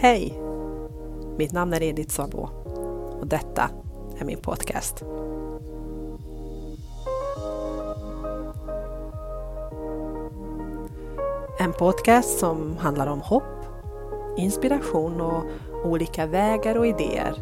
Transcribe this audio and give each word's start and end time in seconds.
Hej! 0.00 0.40
Mitt 1.36 1.52
namn 1.52 1.72
är 1.72 1.82
Edith 1.82 2.10
Sabo 2.10 2.48
och 3.20 3.26
detta 3.26 3.70
är 4.18 4.24
min 4.24 4.38
podcast. 4.38 5.04
En 11.58 11.72
podcast 11.72 12.38
som 12.38 12.76
handlar 12.76 13.06
om 13.06 13.20
hopp, 13.20 13.66
inspiration 14.36 15.20
och 15.20 15.44
olika 15.84 16.26
vägar 16.26 16.78
och 16.78 16.86
idéer 16.86 17.34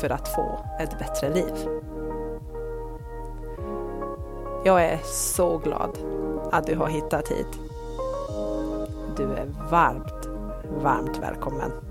för 0.00 0.10
att 0.10 0.28
få 0.28 0.58
ett 0.80 0.98
bättre 0.98 1.34
liv. 1.34 1.68
Jag 4.64 4.84
är 4.84 5.00
så 5.04 5.58
glad 5.58 5.98
att 6.52 6.66
du 6.66 6.76
har 6.76 6.88
hittat 6.88 7.28
hit. 7.28 7.60
Du 9.16 9.24
är 9.24 9.70
varmt, 9.70 10.28
varmt 10.82 11.18
välkommen. 11.18 11.87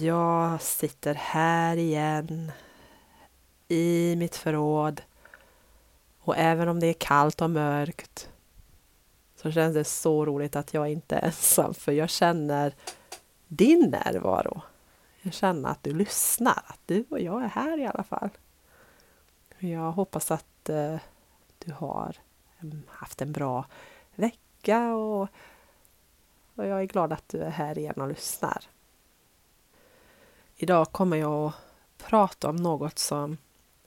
Jag 0.00 0.62
sitter 0.62 1.14
här 1.14 1.76
igen 1.76 2.52
i 3.68 4.14
mitt 4.16 4.36
förråd 4.36 5.02
och 6.20 6.36
även 6.36 6.68
om 6.68 6.80
det 6.80 6.86
är 6.86 6.92
kallt 6.92 7.42
och 7.42 7.50
mörkt 7.50 8.30
så 9.36 9.50
känns 9.50 9.74
det 9.74 9.84
så 9.84 10.24
roligt 10.24 10.56
att 10.56 10.74
jag 10.74 10.92
inte 10.92 11.16
är 11.16 11.26
ensam 11.26 11.74
för 11.74 11.92
jag 11.92 12.10
känner 12.10 12.74
din 13.48 13.90
närvaro. 13.90 14.62
Jag 15.22 15.32
känner 15.32 15.68
att 15.68 15.82
du 15.82 15.94
lyssnar, 15.94 16.62
att 16.66 16.80
du 16.86 17.04
och 17.10 17.20
jag 17.20 17.44
är 17.44 17.48
här 17.48 17.78
i 17.78 17.86
alla 17.86 18.04
fall. 18.04 18.30
Jag 19.58 19.92
hoppas 19.92 20.30
att 20.30 20.68
eh, 20.68 20.96
du 21.58 21.72
har 21.72 22.16
haft 22.88 23.22
en 23.22 23.32
bra 23.32 23.64
vecka 24.14 24.94
och, 24.94 25.28
och 26.54 26.66
jag 26.66 26.80
är 26.80 26.84
glad 26.84 27.12
att 27.12 27.28
du 27.28 27.38
är 27.38 27.50
här 27.50 27.78
igen 27.78 28.00
och 28.00 28.08
lyssnar. 28.08 28.64
Idag 30.58 30.92
kommer 30.92 31.16
jag 31.16 31.46
att 31.46 31.54
prata 31.98 32.48
om 32.48 32.56
något 32.56 32.98
som 32.98 33.36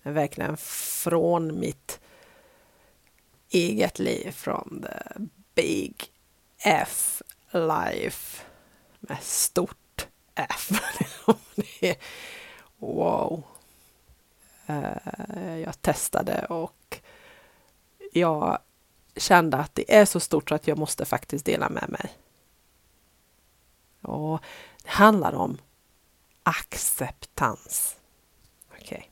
är 0.04 0.12
verkligen 0.12 0.58
från 0.58 1.60
mitt 1.60 2.00
eget 3.50 4.00
liv, 4.00 4.32
från 4.32 4.86
the 4.88 5.20
big 5.56 6.12
F 6.58 7.22
life 7.52 8.46
med 9.00 9.18
stort 9.22 10.08
F. 10.36 10.70
wow! 12.78 13.44
Eh, 14.66 15.58
jag 15.58 15.82
testade 15.82 16.46
och 16.46 17.00
jag 18.14 18.60
kände 19.16 19.58
att 19.58 19.76
det 19.76 19.96
är 19.96 20.06
så 20.06 20.20
stort 20.20 20.50
så 20.50 20.56
att 20.56 20.68
jag 20.68 20.78
måste 20.78 21.06
faktiskt 21.06 21.46
dela 21.46 21.70
med 21.70 21.90
mig. 21.90 22.12
Och 24.02 24.42
det 24.84 24.90
handlar 24.90 25.34
om 25.34 25.58
acceptans. 26.50 27.98
Okej. 28.72 28.98
Okay. 28.98 29.04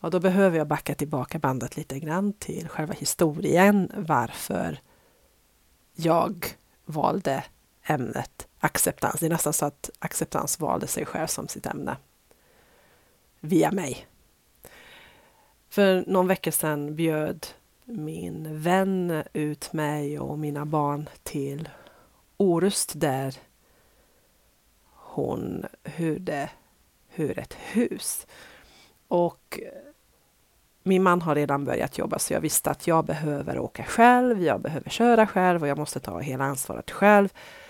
Och 0.00 0.10
då 0.10 0.20
behöver 0.20 0.58
jag 0.58 0.66
backa 0.66 0.94
tillbaka 0.94 1.38
bandet 1.38 1.76
lite 1.76 1.98
grann 1.98 2.32
till 2.32 2.68
själva 2.68 2.94
historien 2.94 3.92
varför 3.94 4.80
jag 5.94 6.46
valde 6.84 7.44
ämnet 7.82 8.48
acceptans. 8.58 9.20
Det 9.20 9.26
är 9.26 9.30
nästan 9.30 9.52
så 9.52 9.66
att 9.66 9.90
acceptans 9.98 10.60
valde 10.60 10.86
sig 10.86 11.06
själv 11.06 11.26
som 11.26 11.48
sitt 11.48 11.66
ämne 11.66 11.96
via 13.40 13.72
mig. 13.72 14.06
För 15.68 16.04
någon 16.06 16.26
vecka 16.26 16.52
sedan 16.52 16.96
bjöd 16.96 17.46
min 17.84 18.60
vän 18.60 19.22
ut 19.32 19.72
mig 19.72 20.18
och 20.18 20.38
mina 20.38 20.66
barn 20.66 21.08
till 21.22 21.68
Orust 22.36 22.92
där 22.94 23.34
hon 25.16 25.66
hyrde 25.96 26.50
hur 27.08 27.38
ett 27.38 27.54
hus. 27.54 28.26
Och 29.08 29.60
eh, 29.62 29.68
min 30.82 31.02
man 31.02 31.22
har 31.22 31.34
redan 31.34 31.64
börjat 31.64 31.98
jobba 31.98 32.18
så 32.18 32.32
jag 32.32 32.40
visste 32.40 32.70
att 32.70 32.86
jag 32.86 33.04
behöver 33.04 33.58
åka 33.58 33.84
själv, 33.84 34.42
jag 34.42 34.60
behöver 34.60 34.90
köra 34.90 35.26
själv 35.26 35.62
och 35.62 35.68
jag 35.68 35.78
måste 35.78 36.00
ta 36.00 36.18
hela 36.18 36.44
ansvaret 36.44 36.90
själv. 36.90 37.28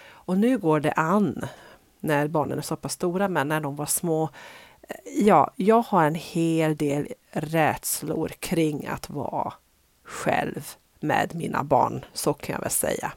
Och 0.08 0.38
nu 0.38 0.58
går 0.58 0.80
det 0.80 0.92
an 0.92 1.46
när 2.00 2.28
barnen 2.28 2.58
är 2.58 2.62
så 2.62 2.76
pass 2.76 2.92
stora, 2.92 3.28
men 3.28 3.48
när 3.48 3.60
de 3.60 3.76
var 3.76 3.86
små. 3.86 4.28
Eh, 4.82 4.96
ja, 5.18 5.50
jag 5.56 5.82
har 5.82 6.04
en 6.04 6.14
hel 6.14 6.76
del 6.76 7.08
rädslor 7.30 8.28
kring 8.28 8.86
att 8.86 9.10
vara 9.10 9.52
själv 10.04 10.76
med 11.00 11.34
mina 11.34 11.64
barn, 11.64 12.04
så 12.12 12.34
kan 12.34 12.52
jag 12.52 12.60
väl 12.60 12.70
säga. 12.70 13.12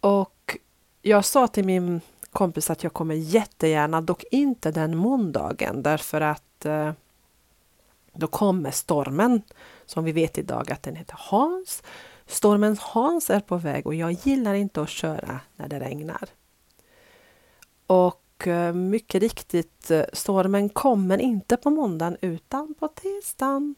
Och 0.00 0.58
jag 1.02 1.24
sa 1.24 1.46
till 1.46 1.64
min 1.64 2.00
kompis 2.34 2.70
att 2.70 2.82
jag 2.82 2.92
kommer 2.92 3.14
jättegärna, 3.14 4.00
dock 4.00 4.24
inte 4.30 4.70
den 4.70 4.96
måndagen 4.96 5.82
därför 5.82 6.20
att 6.20 6.64
eh, 6.64 6.92
då 8.12 8.26
kommer 8.26 8.70
stormen 8.70 9.42
som 9.86 10.04
vi 10.04 10.12
vet 10.12 10.38
idag 10.38 10.72
att 10.72 10.82
den 10.82 10.96
heter 10.96 11.16
Hans. 11.18 11.82
Stormen 12.26 12.76
Hans 12.80 13.30
är 13.30 13.40
på 13.40 13.56
väg 13.56 13.86
och 13.86 13.94
jag 13.94 14.12
gillar 14.12 14.54
inte 14.54 14.82
att 14.82 14.88
köra 14.88 15.40
när 15.56 15.68
det 15.68 15.80
regnar. 15.80 16.28
Och 17.86 18.46
eh, 18.46 18.74
mycket 18.74 19.22
riktigt, 19.22 19.90
eh, 19.90 20.04
stormen 20.12 20.68
kommer 20.68 21.18
inte 21.18 21.56
på 21.56 21.70
måndagen 21.70 22.16
utan 22.20 22.74
på 22.74 22.88
tisdagen. 22.88 23.74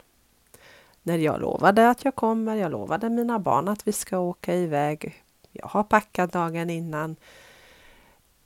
När 1.03 1.19
jag 1.19 1.41
lovade 1.41 1.91
att 1.91 2.05
jag 2.05 2.15
kommer, 2.15 2.57
jag 2.57 2.73
lovade 2.73 3.11
mina 3.11 3.39
barn 3.39 3.69
att 3.69 3.89
vi 3.89 3.93
ska 3.93 4.19
åka 4.19 4.55
iväg. 4.55 5.23
Jag 5.53 5.67
har 5.67 5.83
packat 5.83 6.33
dagen 6.33 6.71
innan. 6.71 7.17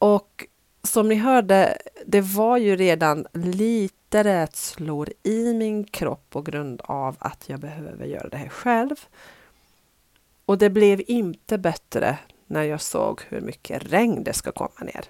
Och 0.00 0.46
som 0.82 1.08
ni 1.08 1.14
hörde, 1.14 1.78
det 2.06 2.20
var 2.20 2.56
ju 2.56 2.76
redan 2.76 3.26
lite 3.32 4.24
rädslor 4.24 5.08
i 5.22 5.54
min 5.54 5.84
kropp 5.84 6.30
på 6.30 6.42
grund 6.42 6.80
av 6.84 7.16
att 7.18 7.48
jag 7.48 7.60
behöver 7.60 8.06
göra 8.06 8.28
det 8.28 8.36
här 8.36 8.48
själv. 8.48 9.06
Och 10.44 10.58
det 10.58 10.70
blev 10.70 11.02
inte 11.06 11.58
bättre 11.58 12.18
när 12.46 12.62
jag 12.62 12.80
såg 12.80 13.20
hur 13.28 13.40
mycket 13.40 13.92
regn 13.92 14.24
det 14.24 14.32
ska 14.32 14.52
komma 14.52 14.80
ner. 14.80 15.04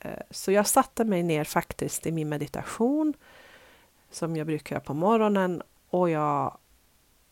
Eh, 0.00 0.22
så 0.30 0.52
jag 0.52 0.66
satte 0.66 1.04
mig 1.04 1.22
ner 1.22 1.44
faktiskt 1.44 2.06
i 2.06 2.12
min 2.12 2.28
meditation 2.28 3.14
som 4.10 4.36
jag 4.36 4.46
brukar 4.46 4.76
göra 4.76 4.84
på 4.84 4.94
morgonen 4.94 5.62
och 5.90 6.10
jag 6.10 6.58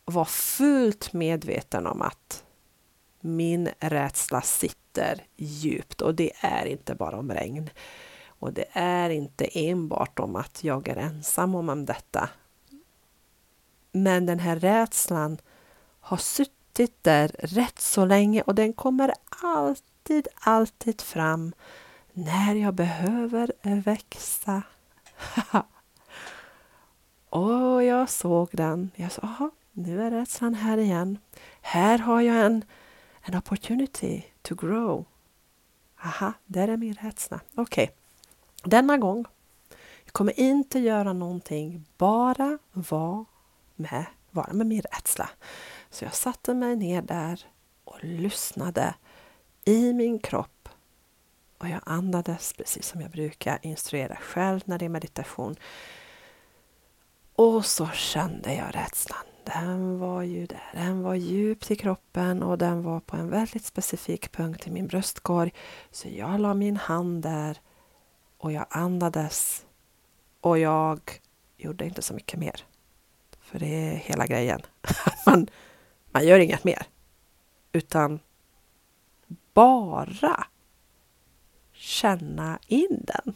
var 0.05 0.25
fullt 0.25 1.13
medveten 1.13 1.87
om 1.87 2.03
att 2.03 2.45
min 3.21 3.69
rädsla 3.79 4.41
sitter 4.43 4.88
djupt 5.37 6.01
och 6.01 6.15
det 6.15 6.33
är 6.41 6.67
inte 6.67 6.95
bara 6.95 7.19
om 7.19 7.33
regn. 7.33 7.71
Och 8.27 8.53
det 8.53 8.65
är 8.73 9.11
inte 9.11 9.45
enbart 9.53 10.19
om 10.19 10.37
att 10.37 10.65
jag 10.65 10.89
är 10.89 10.97
ensam 10.97 11.55
om 11.55 11.85
detta. 11.85 12.29
Men 13.93 14.27
den 14.27 14.39
här 14.39 14.57
rädslan 14.57 15.39
har 16.01 16.17
suttit 16.17 17.05
där 17.05 17.29
rätt 17.39 17.81
så 17.81 18.05
länge 18.05 18.43
och 18.43 18.55
den 18.55 18.73
kommer 18.73 19.13
alltid, 19.43 20.29
alltid 20.35 21.01
fram 21.01 21.53
när 22.13 22.55
jag 22.55 22.75
behöver 22.75 23.53
växa. 23.85 24.63
och 27.31 27.85
jag 27.85 28.11
såg 28.11 28.49
den. 28.53 28.91
Jag 28.95 29.13
sa, 29.13 29.51
nu 29.73 30.03
är 30.03 30.11
rädslan 30.11 30.55
här 30.55 30.79
igen. 30.79 31.19
Här 31.61 31.99
har 31.99 32.21
jag 32.21 32.47
en 32.47 32.65
an 33.29 33.39
opportunity 33.39 34.23
to 34.43 34.55
grow. 34.55 35.05
Aha, 36.05 36.33
där 36.47 36.69
är 36.69 36.77
min 36.77 36.95
rädsla. 36.95 37.41
Okej, 37.55 37.85
okay. 37.85 37.95
denna 38.65 38.97
gång. 38.97 39.25
Jag 40.05 40.13
kommer 40.13 40.41
inte 40.41 40.79
göra 40.79 41.13
någonting, 41.13 41.85
bara 41.97 42.59
vara 42.73 43.25
med, 43.77 44.05
vara 44.31 44.53
med 44.53 44.67
min 44.67 44.83
rädsla. 44.83 45.31
Så 45.91 46.05
jag 46.05 46.15
satte 46.15 46.55
mig 46.55 46.77
ner 46.77 47.03
där 47.03 47.47
och 47.85 48.05
lyssnade 48.05 48.95
i 49.65 49.93
min 49.93 50.19
kropp. 50.19 50.69
Och 51.59 51.69
jag 51.69 51.81
andades 51.85 52.53
precis 52.53 52.87
som 52.87 53.01
jag 53.01 53.11
brukar 53.11 53.59
instruera 53.63 54.17
själv 54.17 54.61
när 54.65 54.79
det 54.79 54.85
är 54.85 54.89
meditation. 54.89 55.57
Och 57.35 57.65
så 57.65 57.87
kände 57.87 58.55
jag 58.55 58.75
rädslan 58.75 59.25
den 59.55 59.99
var 59.99 60.23
ju 60.23 60.47
där. 60.47 60.71
Den 60.73 61.03
var 61.03 61.15
djupt 61.15 61.71
i 61.71 61.77
kroppen 61.77 62.43
och 62.43 62.59
den 62.59 62.83
var 62.83 63.01
på 63.01 63.17
en 63.17 63.31
väldigt 63.31 63.65
specifik 63.65 64.33
punkt 64.33 64.67
i 64.67 64.71
min 64.71 64.87
bröstkorg. 64.87 65.55
Så 65.91 66.09
jag 66.09 66.41
la 66.41 66.55
min 66.55 66.77
hand 66.77 67.23
där 67.23 67.61
och 68.39 68.53
jag 68.53 68.67
andades 68.71 69.67
och 70.41 70.59
jag 70.59 71.01
gjorde 71.57 71.85
inte 71.85 72.03
så 72.03 72.15
mycket 72.15 72.39
mer. 72.39 72.65
För 73.41 73.59
det 73.59 73.67
är 73.67 73.97
hela 73.97 74.27
grejen. 74.27 74.61
man, 75.27 75.47
man 76.11 76.27
gör 76.27 76.39
inget 76.39 76.65
mer. 76.65 76.87
Utan 77.73 78.21
bara 79.55 80.47
känna 81.73 82.59
in 82.67 83.05
den. 83.07 83.35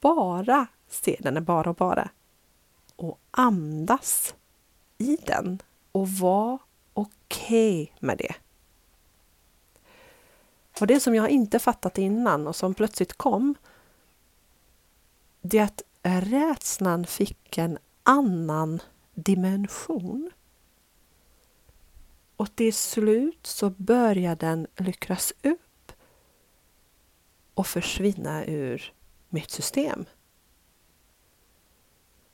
Bara 0.00 0.66
se 0.88 1.16
den 1.20 1.36
är 1.36 1.40
bara 1.40 1.70
och 1.70 1.76
bara. 1.76 2.10
och 2.96 3.18
andas 3.30 4.34
i 5.02 5.18
den 5.26 5.62
och 5.92 6.08
var 6.08 6.58
okej 6.94 7.82
okay 7.82 7.96
med 8.00 8.18
det. 8.18 8.34
Och 10.80 10.86
det 10.86 11.00
som 11.00 11.14
jag 11.14 11.30
inte 11.30 11.58
fattat 11.58 11.98
innan 11.98 12.46
och 12.46 12.56
som 12.56 12.74
plötsligt 12.74 13.12
kom, 13.12 13.54
det 15.40 15.58
är 15.58 15.64
att 15.64 15.82
rädslan 16.02 17.06
fick 17.06 17.58
en 17.58 17.78
annan 18.02 18.80
dimension. 19.14 20.30
Och 22.36 22.56
till 22.56 22.74
slut 22.74 23.46
så 23.46 23.70
börjar 23.70 24.36
den 24.36 24.66
lyckras 24.76 25.32
upp 25.42 25.92
och 27.54 27.66
försvinna 27.66 28.44
ur 28.44 28.94
mitt 29.28 29.50
system. 29.50 30.04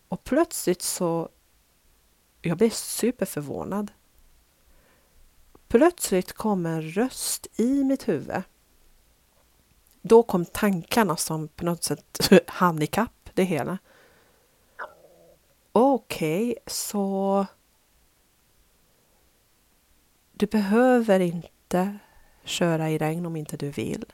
Och 0.09 0.25
plötsligt 0.25 0.83
så... 0.83 1.29
Jag 2.43 2.59
blev 2.59 2.71
superförvånad. 2.71 3.91
Plötsligt 5.69 6.33
kom 6.33 6.67
en 6.67 6.83
röst 6.83 7.47
i 7.57 7.85
mitt 7.85 8.09
huvud. 8.09 8.43
Då 10.03 10.23
kom 10.23 10.45
tankarna 10.45 11.17
som 11.17 11.49
på 11.49 11.65
något 11.65 11.85
sätt 11.85 12.31
handikapp 12.47 13.31
det 13.35 13.45
hela. 13.45 13.79
Okej, 15.73 16.51
okay, 16.51 16.57
så 16.67 17.47
du 20.33 20.47
behöver 20.47 21.21
inte 21.21 21.99
köra 22.45 22.91
i 22.91 22.99
regn 22.99 23.27
om 23.27 23.37
inte 23.37 23.57
du 23.57 23.71
vill. 23.71 24.05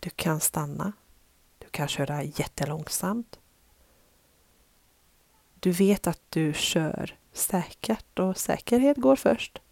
Du 0.00 0.10
kan 0.10 0.40
stanna. 0.40 0.92
Du 1.58 1.68
kan 1.68 1.88
köra 1.88 2.22
jättelångsamt. 2.22 3.38
Du 5.60 5.70
vet 5.70 6.06
att 6.06 6.20
du 6.28 6.52
kör 6.52 7.18
säkert 7.32 8.18
och 8.18 8.36
säkerhet 8.38 8.96
går 8.96 9.16
först. 9.16 9.62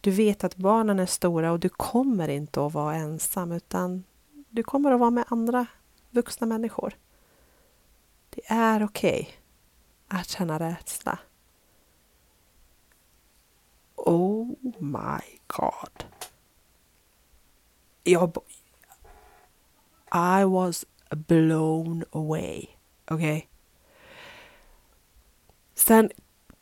Du 0.00 0.10
vet 0.10 0.44
att 0.44 0.56
barnen 0.56 0.98
är 0.98 1.06
stora 1.06 1.52
och 1.52 1.60
du 1.60 1.68
kommer 1.68 2.28
inte 2.28 2.66
att 2.66 2.72
vara 2.72 2.94
ensam 2.94 3.52
utan 3.52 4.04
du 4.48 4.62
kommer 4.62 4.92
att 4.92 5.00
vara 5.00 5.10
med 5.10 5.24
andra 5.28 5.66
vuxna 6.10 6.46
människor. 6.46 6.94
Det 8.30 8.42
är 8.46 8.84
okej 8.84 9.20
okay 9.20 9.34
att 10.08 10.28
känna 10.28 10.58
rädsla. 10.58 11.18
Oh 13.96 14.48
my 14.78 15.38
god. 15.46 16.04
Jag... 18.02 18.36
I 20.14 20.44
was 20.44 20.86
blown 21.10 22.04
away. 22.12 22.66
Okej? 23.04 23.36
Okay? 23.36 23.51
Sen 25.92 26.10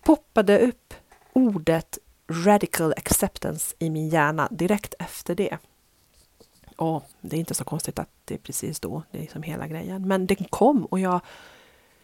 poppade 0.02 0.58
upp 0.58 0.94
ordet 1.32 1.98
radical 2.28 2.92
acceptance 2.96 3.76
i 3.78 3.90
min 3.90 4.08
hjärna 4.08 4.48
direkt 4.50 4.94
efter 4.98 5.34
det. 5.34 5.58
Och 6.76 7.04
det 7.20 7.36
är 7.36 7.40
inte 7.40 7.54
så 7.54 7.64
konstigt 7.64 7.98
att 7.98 8.08
det 8.24 8.34
är 8.34 8.38
precis 8.38 8.80
då, 8.80 9.02
det 9.10 9.18
är 9.18 9.22
liksom 9.22 9.42
hela 9.42 9.66
grejen. 9.66 10.08
Men 10.08 10.26
den 10.26 10.36
kom 10.36 10.84
och 10.84 11.00
jag, 11.00 11.20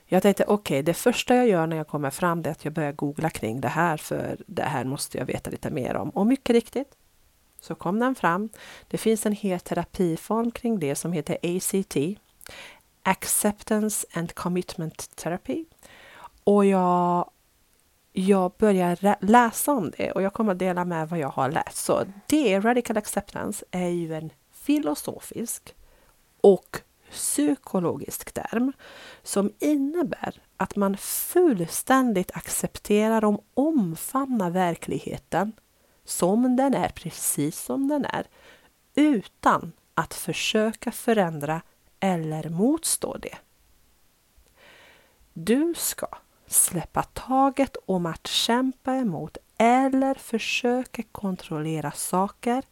jag 0.05 0.23
tänkte 0.23 0.45
okej, 0.45 0.55
okay, 0.55 0.83
det 0.83 0.95
första 0.95 1.37
jag 1.37 1.49
gör 1.49 1.67
när 1.67 1.77
jag 1.77 1.89
kommer 1.89 2.11
fram 2.11 2.43
det 2.43 2.51
är 2.51 2.53
att 2.53 2.65
jag 2.65 2.75
börjar 2.75 2.93
googla 2.93 3.31
kring 3.31 3.61
det 3.61 3.69
här 3.69 3.97
för 3.97 4.37
det 4.47 4.63
här 4.63 4.85
måste 4.85 5.19
jag 5.19 5.27
veta 5.27 5.51
lite 5.51 5.71
mer 5.71 5.97
om. 5.97 6.11
Och 6.11 6.27
mycket 6.27 6.55
riktigt 6.55 6.93
så 7.61 7.75
kom 7.75 7.99
den 7.99 8.15
fram. 8.15 8.49
Det 8.89 8.99
finns 8.99 9.27
en 9.27 9.33
hel 9.33 9.61
terapiform 9.61 10.51
kring 10.51 10.79
det 10.79 10.95
som 10.95 11.13
heter 11.13 11.39
ACT, 11.43 11.97
Acceptance 13.03 14.07
and 14.13 14.35
Commitment 14.35 15.17
Therapy. 15.17 15.65
Och 16.47 16.65
jag 16.65 17.31
jag 18.13 18.53
börjar 18.59 19.25
läsa 19.25 19.73
om 19.73 19.91
det 19.97 20.13
och 20.13 20.23
jag 20.23 20.33
kommer 20.33 20.53
att 20.53 20.59
dela 20.59 20.85
med 20.85 21.09
vad 21.09 21.19
jag 21.19 21.29
har 21.29 21.51
läst. 21.51 21.77
Så 21.77 22.05
det, 22.27 22.61
Radical 22.61 22.97
Acceptance, 22.97 23.65
är 23.71 23.89
ju 23.89 24.15
en 24.15 24.31
filosofisk 24.53 25.75
och 26.41 26.81
psykologisk 27.11 28.33
term 28.33 28.73
som 29.23 29.53
innebär 29.59 30.35
att 30.57 30.77
man 30.77 30.97
fullständigt 30.97 32.37
accepterar 32.37 33.25
och 33.25 33.45
omfamnar 33.55 34.51
verkligheten 34.51 35.53
som 36.05 36.57
den 36.57 36.75
är, 36.75 36.89
precis 36.89 37.61
som 37.61 37.89
den 37.89 38.05
är, 38.05 38.27
utan 38.95 39.73
att 39.95 40.15
försöka 40.15 40.93
förändra 40.93 41.63
eller 42.01 42.49
motstå 42.49 43.17
det. 43.17 43.37
Du 45.33 45.75
ska 45.77 46.07
släppa 46.47 47.03
taget 47.03 47.77
om 47.87 48.07
att 48.07 48.27
kämpa 48.27 48.95
emot 48.95 49.37
eller 49.59 50.15
försöka 50.15 51.03
kontrollera 51.03 51.93
saker 51.93 52.65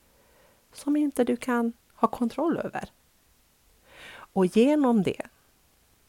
som 0.72 0.96
inte 0.96 1.24
du 1.24 1.36
kan 1.36 1.72
ha 1.94 2.08
kontroll 2.08 2.58
över. 2.58 2.88
Och 4.08 4.46
genom 4.46 5.02
det 5.02 5.26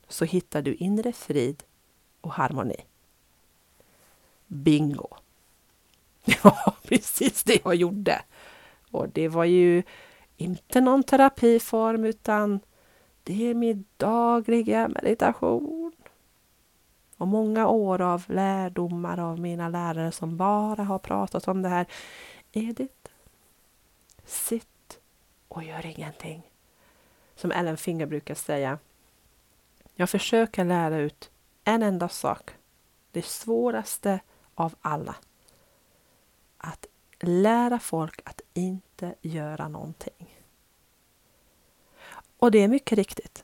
så 0.07 0.25
hittar 0.25 0.61
du 0.61 0.75
inre 0.75 1.13
frid 1.13 1.63
och 2.21 2.31
harmoni. 2.31 2.85
Bingo! 4.47 5.07
Ja, 6.43 6.75
precis 6.83 7.43
det 7.43 7.59
jag 7.63 7.75
gjorde. 7.75 8.21
Och 8.91 9.09
det 9.09 9.27
var 9.27 9.45
ju 9.45 9.83
inte 10.37 10.81
någon 10.81 11.03
terapiform 11.03 12.05
utan 12.05 12.59
det 13.23 13.49
är 13.49 13.53
min 13.53 13.85
dagliga 13.97 14.87
meditation 14.87 15.84
och 17.17 17.27
många 17.27 17.67
år 17.67 18.01
av 18.01 18.23
lärdomar 18.27 19.19
av 19.19 19.39
mina 19.39 19.69
lärare 19.69 20.11
som 20.11 20.37
bara 20.37 20.83
har 20.83 20.99
pratat 20.99 21.47
om 21.47 21.61
det 21.61 21.69
här. 21.69 21.85
Edith, 22.51 23.09
sitt 24.25 24.99
och 25.47 25.63
gör 25.63 25.85
ingenting. 25.85 26.41
Som 27.35 27.51
Ellen 27.51 27.77
Finger 27.77 28.05
brukar 28.05 28.35
säga. 28.35 28.79
Jag 29.95 30.09
försöker 30.09 30.65
lära 30.65 30.97
ut 30.97 31.31
en 31.63 31.83
enda 31.83 32.09
sak. 32.09 32.51
Det 33.11 33.25
svåraste 33.25 34.19
av 34.55 34.75
alla. 34.81 35.15
Att 36.57 36.85
lära 37.19 37.79
folk 37.79 38.21
att 38.23 38.41
inte 38.53 39.15
göra 39.21 39.67
någonting. 39.67 40.39
Och 42.37 42.51
det 42.51 42.59
är 42.59 42.67
mycket 42.67 42.97
riktigt. 42.97 43.43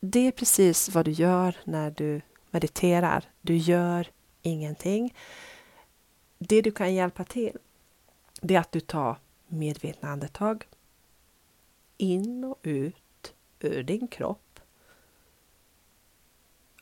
Det 0.00 0.26
är 0.26 0.32
precis 0.32 0.88
vad 0.88 1.04
du 1.04 1.10
gör 1.10 1.56
när 1.64 1.90
du 1.90 2.20
mediterar. 2.52 3.24
Du 3.40 3.56
gör 3.56 4.10
ingenting. 4.42 5.14
Det 6.38 6.62
du 6.62 6.70
kan 6.70 6.94
hjälpa 6.94 7.24
till, 7.24 7.58
det 8.40 8.54
är 8.54 8.60
att 8.60 8.72
du 8.72 8.80
tar 8.80 9.18
medvetna 9.46 10.08
andetag. 10.08 10.66
In 11.96 12.44
och 12.44 12.58
ut 12.62 13.34
ur 13.60 13.82
din 13.82 14.08
kropp. 14.08 14.60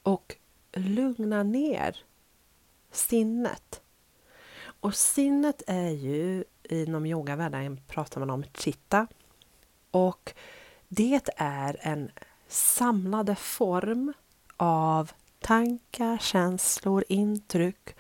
Och 0.03 0.37
lugna 0.73 1.43
ner 1.43 2.05
sinnet. 2.91 3.83
Och 4.63 4.95
sinnet 4.95 5.63
är 5.67 5.91
ju 5.91 6.45
inom 6.63 7.07
yogavärlden 7.07 7.81
pratar 7.87 8.21
man 8.21 8.31
om 8.31 8.45
chitta. 8.55 9.07
Och 9.91 10.35
det 10.89 11.29
är 11.37 11.77
en 11.81 12.11
samlade 12.49 13.35
form 13.35 14.13
av 14.57 15.13
tankar, 15.41 16.19
känslor, 16.19 17.05
intryck 17.09 17.97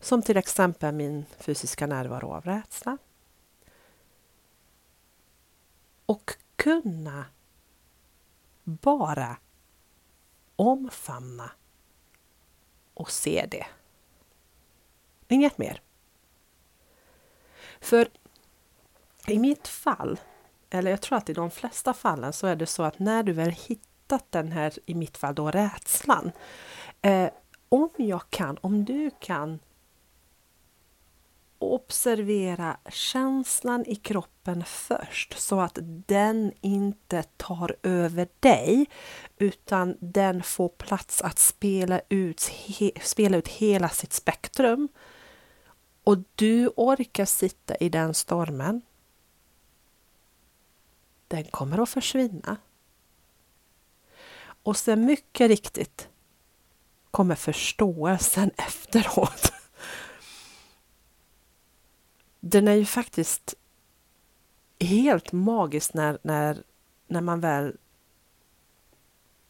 som 0.00 0.22
till 0.22 0.36
exempel 0.36 0.94
min 0.94 1.26
fysiska 1.38 1.86
närvaro 1.86 2.32
av 2.32 2.44
rädsla. 2.44 2.98
Och 6.06 6.36
kunna 6.56 7.24
bara 8.64 9.36
omfamna 10.56 11.50
och 12.94 13.10
se 13.10 13.46
det. 13.50 13.66
Inget 15.28 15.58
mer. 15.58 15.82
För 17.80 18.08
i 19.26 19.38
mitt 19.38 19.68
fall, 19.68 20.20
eller 20.70 20.90
jag 20.90 21.02
tror 21.02 21.18
att 21.18 21.28
i 21.28 21.32
de 21.32 21.50
flesta 21.50 21.94
fallen 21.94 22.32
så 22.32 22.46
är 22.46 22.56
det 22.56 22.66
så 22.66 22.82
att 22.82 22.98
när 22.98 23.22
du 23.22 23.32
väl 23.32 23.50
hittar 23.50 23.89
hittat 24.10 24.32
den 24.32 24.52
här, 24.52 24.72
i 24.86 24.94
mitt 24.94 25.16
fall 25.16 25.34
då, 25.34 25.50
rädslan. 25.50 26.32
Eh, 27.02 27.30
om 27.68 27.90
jag 27.96 28.30
kan, 28.30 28.58
om 28.60 28.84
du 28.84 29.10
kan 29.20 29.58
observera 31.58 32.76
känslan 32.88 33.84
i 33.86 33.94
kroppen 33.94 34.64
först 34.64 35.38
så 35.38 35.60
att 35.60 35.78
den 36.06 36.52
inte 36.60 37.22
tar 37.22 37.76
över 37.82 38.28
dig 38.40 38.86
utan 39.38 39.96
den 40.00 40.42
får 40.42 40.68
plats 40.68 41.22
att 41.22 41.38
spela 41.38 42.00
ut, 42.08 42.48
he, 42.48 42.90
spela 43.02 43.36
ut 43.36 43.48
hela 43.48 43.88
sitt 43.88 44.12
spektrum. 44.12 44.88
Och 46.04 46.18
du 46.34 46.68
orkar 46.76 47.24
sitta 47.24 47.76
i 47.76 47.88
den 47.88 48.14
stormen. 48.14 48.82
Den 51.28 51.44
kommer 51.44 51.82
att 51.82 51.88
försvinna. 51.88 52.56
Och 54.70 54.76
sen 54.76 55.04
mycket 55.04 55.48
riktigt, 55.48 56.08
kommer 57.10 57.34
förståelsen 57.34 58.50
efteråt. 58.56 59.52
Den 62.40 62.68
är 62.68 62.74
ju 62.74 62.84
faktiskt 62.84 63.54
helt 64.80 65.32
magisk 65.32 65.94
när, 65.94 66.18
när, 66.22 66.62
när 67.06 67.20
man 67.20 67.40
väl 67.40 67.76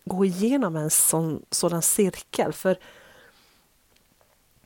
går 0.04 0.26
igenom 0.26 0.76
en 0.76 0.90
sån, 0.90 1.44
sådan 1.50 1.82
cirkel. 1.82 2.52
För 2.52 2.78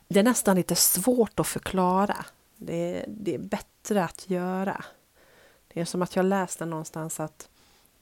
det 0.09 0.21
är 0.21 0.25
nästan 0.25 0.57
lite 0.57 0.75
svårt 0.75 1.41
att 1.41 1.47
förklara. 1.47 2.25
Det, 2.57 3.05
det 3.09 3.35
är 3.35 3.39
bättre 3.39 4.05
att 4.05 4.31
göra. 4.31 4.85
Det 5.69 5.81
är 5.81 5.85
som 5.85 6.03
att 6.03 6.17
jag 6.17 6.25
läste 6.25 6.67
någonstans 6.67 7.21
att 7.21 7.49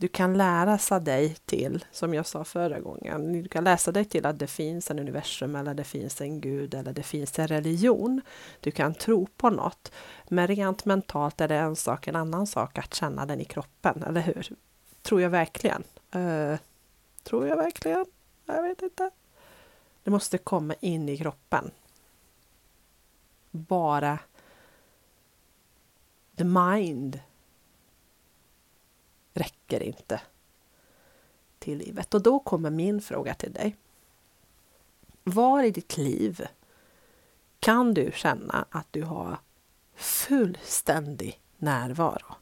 du 0.03 0.09
kan 0.09 0.39
lära 0.39 0.99
dig 1.01 1.35
till, 1.35 1.85
som 1.93 2.15
jag 2.15 2.27
sa 2.27 2.45
förra 2.45 2.81
gången, 2.81 3.43
du 3.43 3.49
kan 3.49 3.65
läsa 3.65 3.93
dig 3.93 4.05
till 4.05 4.27
att 4.27 4.39
det 4.39 4.47
finns 4.47 4.91
en 4.91 4.99
universum 4.99 5.57
eller 5.57 5.75
det 5.75 5.85
finns 5.85 6.21
en 6.21 6.41
gud 6.41 6.75
eller 6.75 6.93
det 6.93 7.03
finns 7.03 7.39
en 7.39 7.49
religion. 7.49 8.21
Du 8.61 8.71
kan 8.71 8.95
tro 8.95 9.27
på 9.27 9.51
något. 9.51 9.93
Men 10.29 10.47
rent 10.47 10.85
mentalt 10.85 11.41
är 11.41 11.49
det 11.49 11.57
en 11.57 11.77
sak, 11.77 12.07
en 12.07 12.17
annan 12.17 12.47
sak 12.47 12.79
att 12.79 12.95
känna 12.95 13.27
den 13.27 13.41
i 13.41 13.45
kroppen, 13.45 14.03
eller 14.03 14.21
hur? 14.21 14.49
Tror 15.03 15.21
jag 15.21 15.31
verkligen. 15.31 15.83
Uh, 16.17 16.59
tror 17.23 17.49
jag 17.49 17.57
verkligen? 17.57 18.07
Jag 18.47 18.63
vet 18.63 18.83
inte. 18.83 19.11
Det 20.03 20.11
måste 20.11 20.39
komma 20.39 20.75
in 20.81 21.09
i 21.09 21.17
kroppen. 21.17 21.71
Bara 23.51 24.19
the 26.37 26.45
mind 26.45 27.21
räcker 29.35 29.83
inte 29.83 30.21
till 31.59 31.79
livet. 31.79 32.15
Och 32.15 32.23
då 32.23 32.39
kommer 32.39 32.71
min 32.71 33.01
fråga 33.01 33.35
till 33.35 33.53
dig. 33.53 33.77
Var 35.25 35.63
i 35.63 35.71
ditt 35.71 35.97
liv 35.97 36.47
kan 37.61 37.95
du 37.95 38.13
känna 38.15 38.67
att 38.71 38.87
du 38.91 39.03
har 39.03 39.39
fullständig 39.95 41.41
närvaro? 41.57 42.35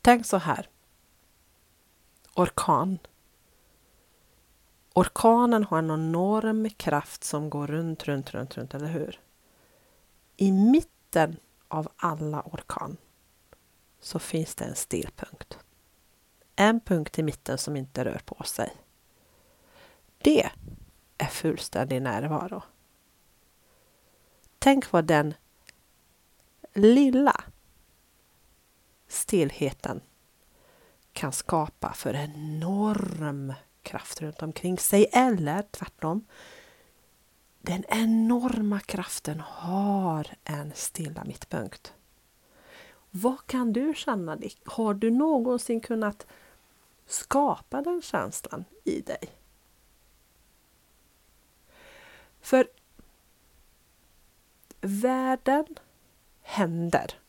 Tänk 0.00 0.26
så 0.26 0.36
här. 0.36 0.68
Orkan. 2.34 2.98
Orkanen 4.94 5.64
har 5.64 5.78
en 5.78 5.90
enorm 5.90 6.70
kraft 6.70 7.24
som 7.24 7.50
går 7.50 7.66
runt, 7.66 8.04
runt, 8.04 8.34
runt, 8.34 8.56
runt, 8.56 8.74
eller 8.74 8.86
hur? 8.86 9.20
I 10.36 10.52
mitten 10.52 11.36
av 11.68 11.88
alla 11.96 12.42
orkan 12.42 12.96
så 14.06 14.18
finns 14.18 14.54
det 14.54 14.64
en 14.64 14.74
stillpunkt. 14.74 15.58
En 16.56 16.80
punkt 16.80 17.18
i 17.18 17.22
mitten 17.22 17.58
som 17.58 17.76
inte 17.76 18.04
rör 18.04 18.20
på 18.24 18.42
sig. 18.44 18.76
Det 20.18 20.50
är 21.18 21.26
fullständig 21.26 22.02
närvaro. 22.02 22.62
Tänk 24.58 24.92
vad 24.92 25.04
den 25.04 25.34
lilla 26.74 27.44
stillheten 29.08 30.00
kan 31.12 31.32
skapa 31.32 31.92
för 31.92 32.14
enorm 32.14 33.54
kraft 33.82 34.20
runt 34.20 34.42
omkring 34.42 34.78
sig. 34.78 35.06
Eller 35.12 35.62
tvärtom, 35.62 36.26
den 37.60 37.84
enorma 37.88 38.80
kraften 38.80 39.40
har 39.40 40.34
en 40.44 40.72
stilla 40.74 41.24
mittpunkt. 41.24 41.92
Vad 43.22 43.46
kan 43.46 43.72
du 43.72 43.94
känna? 43.94 44.38
Har 44.64 44.94
du 44.94 45.10
någonsin 45.10 45.80
kunnat 45.80 46.26
skapa 47.06 47.82
den 47.82 48.02
känslan 48.02 48.64
i 48.84 49.00
dig? 49.00 49.30
För 52.40 52.68
världen 54.80 55.66
händer. 56.42 57.20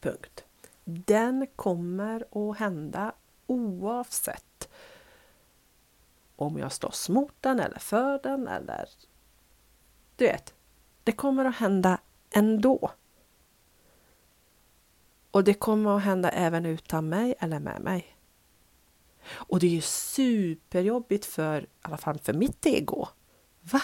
Punkt. 0.00 0.44
Den 0.84 1.46
kommer 1.56 2.50
att 2.50 2.58
hända 2.58 3.12
oavsett 3.46 4.68
om 6.36 6.58
jag 6.58 6.72
slåss 6.72 7.08
mot 7.08 7.34
den 7.40 7.60
eller 7.60 7.78
för 7.78 8.18
den 8.22 8.48
eller 8.48 8.88
du 10.16 10.24
vet, 10.24 10.54
det 11.04 11.12
kommer 11.12 11.44
att 11.44 11.56
hända 11.56 12.00
ändå. 12.30 12.90
Och 15.30 15.44
det 15.44 15.54
kommer 15.54 15.96
att 15.96 16.02
hända 16.02 16.30
även 16.30 16.66
utan 16.66 17.08
mig 17.08 17.34
eller 17.38 17.60
med 17.60 17.80
mig. 17.80 18.16
Och 19.28 19.60
det 19.60 19.66
är 19.66 19.70
ju 19.70 19.80
superjobbigt 19.80 21.24
för, 21.24 21.62
i 21.62 21.66
alla 21.82 21.96
fall 21.96 22.18
för 22.18 22.32
mitt 22.32 22.66
ego. 22.66 23.06
Va? 23.60 23.82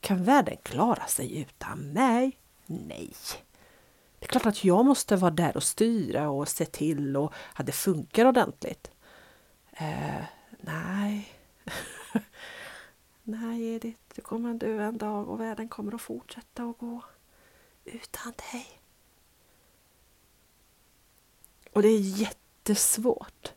Kan 0.00 0.24
världen 0.24 0.56
klara 0.62 1.06
sig 1.06 1.40
utan 1.40 1.78
mig? 1.78 2.38
Nej. 2.66 3.12
Det 4.18 4.26
är 4.26 4.28
klart 4.28 4.46
att 4.46 4.64
jag 4.64 4.84
måste 4.84 5.16
vara 5.16 5.30
där 5.30 5.56
och 5.56 5.62
styra 5.62 6.30
och 6.30 6.48
se 6.48 6.64
till 6.64 7.16
och 7.16 7.32
att 7.54 7.66
det 7.66 7.72
funkar 7.72 8.26
ordentligt. 8.26 8.90
Eh, 9.72 10.24
nej. 10.60 11.28
nej 13.22 13.74
Edith, 13.74 14.00
du 14.14 14.22
kommer 14.22 14.54
dö 14.54 14.82
en 14.82 14.98
dag 14.98 15.28
och 15.28 15.40
världen 15.40 15.68
kommer 15.68 15.94
att 15.94 16.02
fortsätta 16.02 16.62
att 16.62 16.78
gå 16.78 17.04
utan 17.84 18.32
dig. 18.52 18.79
Och 21.72 21.82
det 21.82 21.88
är 21.88 22.00
jättesvårt. 22.00 23.52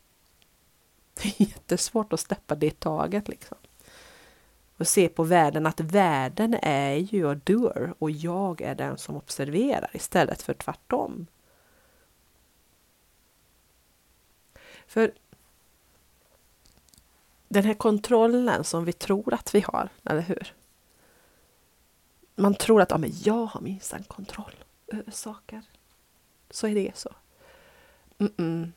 Det 1.14 1.28
är 1.28 1.48
jättesvårt 1.48 2.14
att 2.14 2.20
släppa 2.20 2.56
det 2.56 2.80
taget 2.80 3.28
liksom. 3.28 3.58
Och 4.78 4.88
se 4.88 5.10
på 5.10 5.24
världen 5.24 5.66
att 5.66 5.80
världen 5.80 6.54
är 6.62 6.96
ju 6.96 7.26
och 7.26 7.38
doer 7.38 7.94
och 8.00 8.12
jag 8.12 8.62
är 8.62 8.76
den 8.76 8.98
som 8.98 9.16
observerar 9.16 9.92
istället 9.94 10.42
för 10.42 10.54
tvärtom. 10.54 11.28
För 14.88 15.14
den 17.48 17.64
här 17.64 17.74
kontrollen 17.74 18.64
som 18.64 18.86
vi 18.86 18.94
tror 18.94 19.34
att 19.34 19.56
vi 19.56 19.60
har, 19.60 19.90
eller 20.04 20.22
hur? 20.22 20.54
Man 22.36 22.56
tror 22.56 22.82
att 22.82 22.92
ja, 22.92 22.98
men 22.98 23.12
jag 23.24 23.46
har 23.46 23.62
minsann 23.62 24.04
kontroll 24.04 24.56
över 24.88 25.12
saker. 25.12 25.62
Så 26.50 26.68
är 26.68 26.76
det 26.76 26.92
så. 26.98 27.10
Mm 28.24 28.34
-mm. 28.38 28.72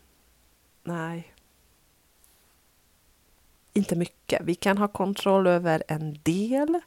Nej. 0.83 1.35
Inte 3.73 3.97
mycket. 3.97 4.43
Vi 4.45 4.55
kan 4.55 4.79
ha 4.79 4.89
kontroll 4.89 5.47
över 5.47 5.83
en 5.89 6.19
del. 6.23 6.81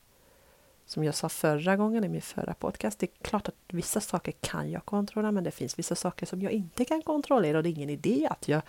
Som 0.85 1.03
jag 1.03 1.15
sa 1.15 1.29
förra 1.29 1.75
gången 1.75 2.03
i 2.03 2.09
min 2.09 2.21
förra 2.21 2.53
podcast. 2.53 2.99
Det 2.99 3.05
är 3.05 3.23
klart 3.23 3.47
att 3.47 3.55
vissa 3.67 4.01
saker 4.01 4.31
kan 4.31 4.71
jag 4.71 4.85
kontrollera 4.85 5.31
men 5.31 5.43
det 5.43 5.51
finns 5.51 5.79
vissa 5.79 5.95
saker 5.95 6.25
som 6.25 6.41
jag 6.41 6.51
inte 6.51 6.85
kan 6.85 7.01
kontrollera 7.01 7.57
och 7.57 7.63
det 7.63 7.69
är 7.69 7.71
ingen 7.71 7.89
idé 7.89 8.27
att 8.31 8.47
jag 8.47 8.61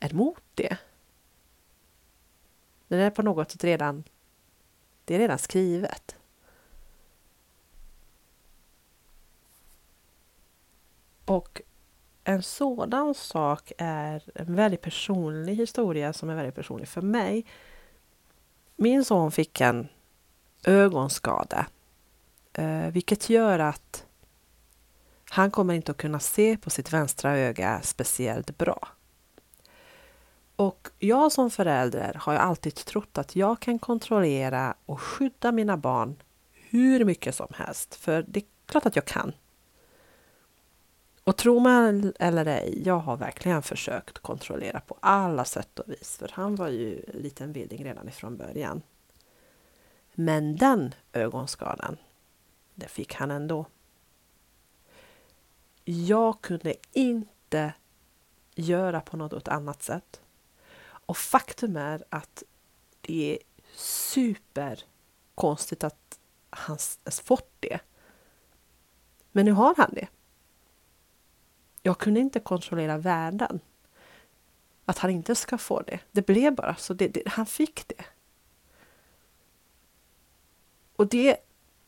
är 0.00 0.10
emot 0.10 0.42
det. 0.54 0.76
Det 2.88 2.96
är 2.96 3.10
på 3.10 3.22
något 3.22 3.50
sätt 3.50 3.64
redan, 3.64 4.04
det 5.04 5.14
är 5.14 5.18
redan 5.18 5.38
skrivet. 5.38 6.16
Och 11.24 11.62
en 12.24 12.42
sådan 12.42 13.14
sak 13.14 13.72
är 13.78 14.22
en 14.34 14.54
väldigt 14.54 14.80
personlig 14.80 15.56
historia 15.56 16.12
som 16.12 16.30
är 16.30 16.34
väldigt 16.34 16.54
personlig 16.54 16.88
för 16.88 17.02
mig. 17.02 17.46
Min 18.76 19.04
son 19.04 19.32
fick 19.32 19.60
en 19.60 19.88
ögonskada, 20.64 21.66
eh, 22.52 22.86
vilket 22.86 23.30
gör 23.30 23.58
att 23.58 24.06
han 25.30 25.50
kommer 25.50 25.74
inte 25.74 25.90
att 25.90 25.98
kunna 25.98 26.20
se 26.20 26.56
på 26.56 26.70
sitt 26.70 26.92
vänstra 26.92 27.36
öga 27.38 27.80
speciellt 27.82 28.58
bra. 28.58 28.88
Och 30.56 30.88
jag 30.98 31.32
som 31.32 31.50
förälder 31.50 32.16
har 32.20 32.34
alltid 32.34 32.74
trott 32.74 33.18
att 33.18 33.36
jag 33.36 33.60
kan 33.60 33.78
kontrollera 33.78 34.74
och 34.86 35.00
skydda 35.00 35.52
mina 35.52 35.76
barn 35.76 36.16
hur 36.52 37.04
mycket 37.04 37.34
som 37.34 37.48
helst. 37.54 37.94
För 37.94 38.24
det 38.28 38.40
är 38.40 38.44
klart 38.66 38.86
att 38.86 38.96
jag 38.96 39.04
kan. 39.04 39.32
Och 41.24 41.36
tro 41.36 41.60
mig 41.60 42.12
eller 42.18 42.46
ej, 42.46 42.82
jag 42.84 42.98
har 42.98 43.16
verkligen 43.16 43.62
försökt 43.62 44.18
kontrollera 44.18 44.80
på 44.80 44.96
alla 45.00 45.44
sätt 45.44 45.78
och 45.78 45.88
vis. 45.88 46.16
För 46.18 46.30
han 46.32 46.56
var 46.56 46.68
ju 46.68 47.04
en 47.14 47.20
liten 47.20 47.52
vilding 47.52 47.84
redan 47.84 48.08
ifrån 48.08 48.36
början. 48.36 48.82
Men 50.14 50.56
den 50.56 50.94
ögonskadan, 51.12 51.96
det 52.74 52.88
fick 52.88 53.14
han 53.14 53.30
ändå. 53.30 53.66
Jag 55.84 56.40
kunde 56.40 56.74
inte 56.92 57.74
göra 58.54 59.00
på 59.00 59.16
något 59.16 59.48
annat 59.48 59.82
sätt. 59.82 60.20
Och 60.82 61.16
faktum 61.16 61.76
är 61.76 62.04
att 62.08 62.42
det 63.00 63.32
är 63.32 63.38
superkonstigt 63.76 65.84
att 65.84 66.18
han 66.50 66.78
fått 67.24 67.52
det. 67.60 67.80
Men 69.32 69.44
nu 69.44 69.52
har 69.52 69.74
han 69.76 69.94
det. 69.94 70.08
Jag 71.86 71.98
kunde 71.98 72.20
inte 72.20 72.40
kontrollera 72.40 72.98
världen. 72.98 73.60
Att 74.84 74.98
han 74.98 75.10
inte 75.10 75.34
ska 75.34 75.58
få 75.58 75.82
det. 75.82 76.00
Det 76.12 76.26
blev 76.26 76.54
bara 76.54 76.76
så. 76.76 76.94
Det, 76.94 77.08
det, 77.08 77.22
han 77.26 77.46
fick 77.46 77.88
det. 77.88 78.04
Och 80.96 81.06
det, 81.06 81.36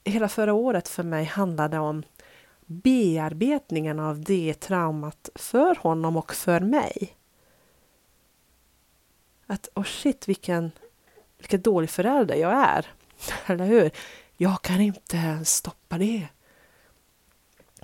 hela 0.05 0.29
förra 0.29 0.53
året 0.53 0.89
för 0.89 1.03
mig 1.03 1.25
handlade 1.25 1.79
om 1.79 2.03
bearbetningen 2.67 4.01
av 4.01 4.21
det 4.21 4.55
traumat 4.61 5.29
för 5.35 5.75
honom 5.75 6.17
och 6.17 6.35
för 6.35 6.61
mig. 6.61 7.17
Att, 9.47 9.69
oh 9.75 9.85
shit, 9.85 10.29
vilken, 10.29 10.71
vilken 11.39 11.63
dålig 11.63 11.91
förälder 11.91 12.35
jag 12.35 12.53
är. 12.53 12.87
Eller 13.47 13.67
hur? 13.67 13.91
Jag 14.37 14.63
kan 14.63 14.81
inte 14.81 15.17
ens 15.17 15.55
stoppa 15.55 15.99
det. 15.99 16.29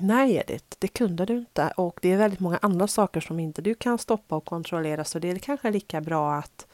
Nej 0.03 0.37
Edith, 0.37 0.77
det 0.79 0.89
kunde 0.89 1.25
du 1.25 1.37
inte 1.37 1.73
och 1.77 1.99
det 2.03 2.13
är 2.13 2.17
väldigt 2.17 2.41
många 2.41 2.59
andra 2.63 2.87
saker 2.87 3.21
som 3.21 3.41
inte 3.41 3.63
du 3.63 3.75
kan 3.75 3.99
stoppa 3.99 4.37
och 4.37 4.45
kontrollera 4.45 5.05
så 5.05 5.19
det 5.19 5.31
är 5.31 5.39
kanske 5.39 5.71
lika 5.71 6.01
bra 6.01 6.35
att 6.35 6.67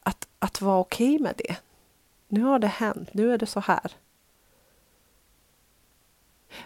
att, 0.00 0.28
att 0.38 0.60
vara 0.60 0.78
okej 0.78 1.14
okay 1.14 1.22
med 1.22 1.34
det. 1.38 1.56
Nu 2.28 2.42
har 2.42 2.58
det 2.58 2.66
hänt, 2.66 3.14
nu 3.14 3.32
är 3.32 3.38
det 3.38 3.46
så 3.46 3.60
här. 3.60 3.92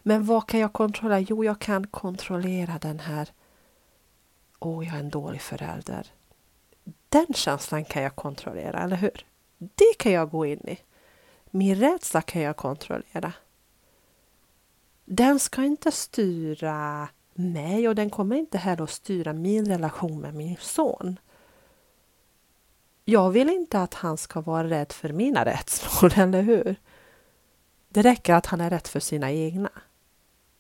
Men 0.03 0.27
vad 0.27 0.47
kan 0.47 0.61
jag 0.61 0.73
kontrollera? 0.73 1.21
Jo, 1.21 1.45
jag 1.45 1.59
kan 1.59 1.87
kontrollera 1.87 2.79
den 2.79 3.01
här 3.01 3.33
Åh, 4.59 4.79
oh, 4.79 4.87
jag 4.87 4.95
är 4.95 5.01
en 5.01 5.11
dålig 5.11 5.41
förälder. 5.41 6.07
Den 7.09 7.27
känslan 7.35 7.85
kan 7.85 8.03
jag 8.03 8.17
kontrollera, 8.17 8.79
eller 8.79 8.97
hur? 8.97 9.27
Det 9.59 9.99
kan 9.99 10.13
jag 10.13 10.31
gå 10.31 10.47
in 10.47 10.69
i. 10.69 10.79
Min 11.51 11.75
rädsla 11.75 12.23
kan 12.23 12.43
jag 12.43 12.57
kontrollera. 12.57 13.33
Den 15.11 15.39
ska 15.39 15.65
inte 15.65 15.93
styra 15.93 17.09
mig 17.35 17.89
och 17.89 17.95
den 17.95 18.11
kommer 18.11 18.37
inte 18.37 18.59
heller 18.59 18.85
att 18.85 18.91
styra 18.91 19.33
min 19.33 19.67
relation 19.67 20.21
med 20.21 20.35
min 20.35 20.57
son. 20.61 21.19
Jag 23.05 23.31
vill 23.31 23.49
inte 23.49 23.83
att 23.83 23.95
han 23.95 24.17
ska 24.17 24.41
vara 24.41 24.69
rädd 24.69 24.93
för 24.93 25.13
mina 25.13 25.45
rädslor, 25.45 26.19
eller 26.19 26.43
hur? 26.43 26.77
Det 27.89 28.03
räcker 28.03 28.35
att 28.35 28.47
han 28.47 28.61
är 28.61 28.71
rädd 28.71 28.87
för 28.87 29.01
sina 29.01 29.33
egna. 29.33 29.71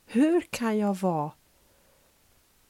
Hur 0.07 0.40
kan 0.40 0.78
jag 0.78 0.95
vara 0.95 1.33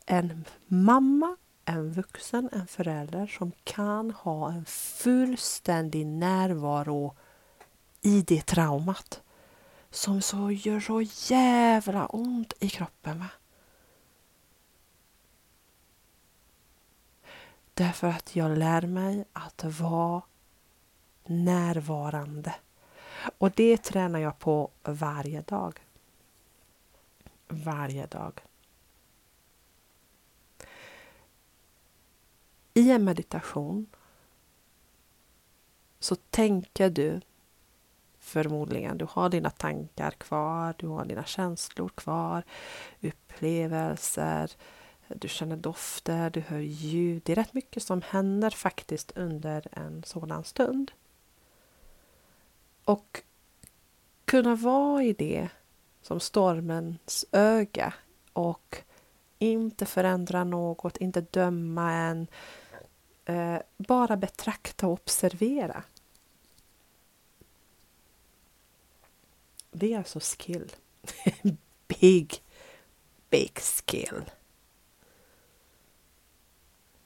en 0.06 0.44
mamma, 0.66 1.36
en 1.64 1.92
vuxen, 1.92 2.48
en 2.52 2.66
förälder 2.66 3.26
som 3.26 3.52
kan 3.64 4.10
ha 4.10 4.52
en 4.52 4.64
fullständig 4.64 6.06
närvaro 6.06 7.16
i 8.00 8.22
det 8.22 8.46
traumat 8.46 9.22
som 9.90 10.22
så 10.22 10.50
gör 10.50 10.80
så 10.80 11.02
jävla 11.34 12.06
ont 12.06 12.52
i 12.60 12.68
kroppen. 12.68 13.18
Va? 13.18 13.28
Därför 17.74 18.06
att 18.06 18.36
jag 18.36 18.58
lär 18.58 18.82
mig 18.82 19.24
att 19.32 19.64
vara 19.64 20.22
närvarande. 21.24 22.54
Och 23.38 23.50
det 23.50 23.76
tränar 23.76 24.18
jag 24.18 24.38
på 24.38 24.70
varje 24.82 25.40
dag. 25.40 25.80
Varje 27.48 28.06
dag. 28.06 28.40
I 32.74 32.90
en 32.90 33.04
meditation 33.04 33.86
så 35.98 36.16
tänker 36.16 36.90
du 36.90 37.20
förmodligen. 38.28 38.98
Du 38.98 39.06
har 39.10 39.28
dina 39.28 39.50
tankar 39.50 40.10
kvar, 40.10 40.74
du 40.78 40.86
har 40.86 41.04
dina 41.04 41.24
känslor 41.24 41.88
kvar, 41.88 42.42
upplevelser, 43.00 44.50
du 45.08 45.28
känner 45.28 45.56
dofter, 45.56 46.30
du 46.30 46.40
hör 46.40 46.58
ljud. 46.58 47.22
Det 47.24 47.32
är 47.32 47.36
rätt 47.36 47.54
mycket 47.54 47.82
som 47.82 48.02
händer 48.02 48.50
faktiskt 48.50 49.12
under 49.16 49.66
en 49.72 50.02
sådan 50.06 50.44
stund. 50.44 50.92
Och 52.84 53.22
kunna 54.24 54.54
vara 54.54 55.02
i 55.02 55.12
det 55.12 55.48
som 56.02 56.20
stormens 56.20 57.24
öga 57.32 57.94
och 58.32 58.82
inte 59.38 59.86
förändra 59.86 60.44
något, 60.44 60.96
inte 60.96 61.20
döma 61.20 61.92
en, 61.92 62.26
eh, 63.24 63.58
bara 63.76 64.16
betrakta 64.16 64.86
och 64.86 64.92
observera. 64.92 65.82
Det 69.70 69.94
är 69.94 69.98
alltså 69.98 70.20
skill. 70.20 70.72
big, 72.00 72.42
big 73.30 73.58
skill. 73.58 74.30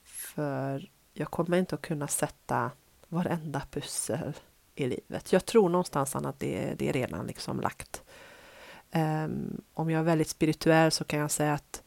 För 0.05 0.91
jag 1.13 1.31
kommer 1.31 1.59
inte 1.59 1.75
att 1.75 1.83
kunna 1.83 2.09
sätta 2.09 2.71
varenda 3.09 3.63
pussel 3.71 4.33
i 4.75 4.87
livet. 4.87 5.33
Jag 5.33 5.47
tror 5.47 5.69
någonstans 5.69 6.17
att 6.17 6.39
det, 6.39 6.75
det 6.79 6.89
är 6.89 6.93
redan 6.93 7.27
liksom 7.27 7.61
lagt. 7.61 8.03
Um, 8.93 9.63
om 9.75 9.91
jag 9.91 10.01
är 10.01 10.05
väldigt 10.05 10.29
spirituell 10.29 10.91
så 10.91 11.05
kan 11.05 11.21
jag 11.21 11.31
säga 11.31 11.55
att 11.55 11.83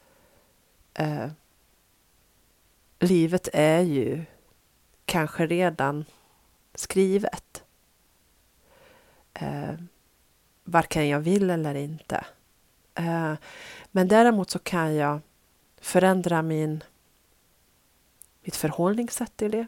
uh, 1.00 1.28
livet 3.00 3.50
är 3.54 3.82
ju 3.82 4.26
kanske 5.06 5.48
redan 5.48 6.06
skrivet. 6.74 7.64
Uh, 9.42 9.74
varken 10.66 11.08
jag 11.08 11.20
vill 11.20 11.50
eller 11.50 11.76
inte. 11.76 12.26
Eh, 12.96 13.34
men 13.92 14.08
däremot 14.08 14.50
så 14.50 14.60
kan 14.60 14.96
jag 14.96 15.20
förändra 15.82 16.42
min 16.42 16.84
mitt 18.46 18.56
förhållningssätt 18.56 19.38
till 19.38 19.52
det. 19.52 19.68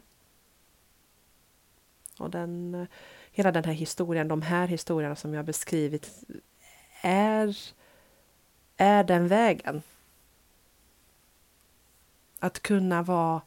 Och 2.18 2.30
den, 2.30 2.74
eh, 2.74 2.86
hela 3.30 3.52
den 3.52 3.64
här 3.64 3.72
historien, 3.72 4.28
de 4.28 4.42
här 4.42 4.66
historierna 4.66 5.16
som 5.16 5.34
jag 5.34 5.44
beskrivit 5.44 6.24
är, 7.02 7.56
är 8.76 9.04
den 9.04 9.28
vägen. 9.28 9.82
Att 12.38 12.62
kunna 12.62 13.02
vara 13.02 13.40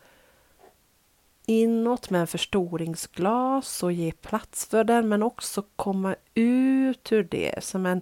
inåt 1.52 2.10
med 2.10 2.22
en 2.22 2.28
förstoringsglas 2.28 3.84
och 3.84 3.92
ge 3.92 4.12
plats 4.12 4.66
för 4.66 4.84
den 4.84 5.10
men 5.10 5.24
också 5.24 5.64
komma 5.76 6.16
ut 6.34 7.12
ur 7.12 7.24
det 7.24 7.64
som 7.64 7.86
en, 7.86 8.02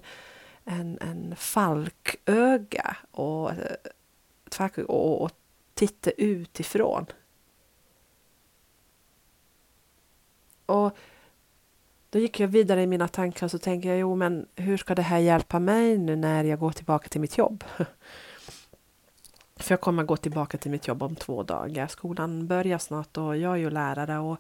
en, 0.66 0.98
en 1.02 1.36
falköga 1.36 2.98
och, 3.12 3.52
eh, 3.52 4.86
och, 4.88 5.22
och 5.22 5.32
titta 5.74 6.12
utifrån. 6.12 7.06
Och 10.66 10.98
då 12.10 12.20
gick 12.20 12.40
jag 12.40 12.48
vidare 12.48 12.84
i 12.84 12.88
mina 12.88 13.08
tankar 13.08 13.46
och 13.46 13.52
så 13.52 13.60
tänkte 13.60 13.88
jag, 13.88 13.98
jo 13.98 14.16
men 14.16 14.48
hur 14.56 14.78
ska 14.78 14.96
det 14.96 15.02
här 15.02 15.20
hjälpa 15.20 15.60
mig 15.60 15.98
nu 15.98 16.16
när 16.16 16.44
jag 16.44 16.60
går 16.60 16.72
tillbaka 16.72 17.10
till 17.10 17.22
mitt 17.22 17.38
jobb? 17.38 17.64
För 19.60 19.72
jag 19.74 19.82
kommer 19.82 20.04
gå 20.04 20.18
tillbaka 20.18 20.58
till 20.58 20.72
mitt 20.72 20.88
jobb 20.88 21.04
om 21.04 21.16
två 21.16 21.44
dagar. 21.44 21.88
Skolan 21.88 22.48
börjar 22.48 22.78
snart 22.78 23.18
och 23.18 23.38
jag 23.38 23.54
är 23.54 23.58
ju 23.58 23.70
lärare 23.70 24.20
och 24.20 24.38